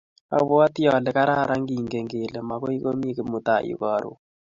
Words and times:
Abwoti 0.35 0.81
ale 0.95 1.09
kararan 1.17 1.63
kengen 1.69 2.05
kole 2.11 2.39
makoi 2.49 2.81
komii 2.83 3.15
Kimutai 3.17 3.65
yu 3.69 3.77
karon 3.81 4.17